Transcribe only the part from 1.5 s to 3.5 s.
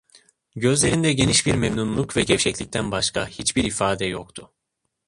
memnunluk ve gevşeklikten başka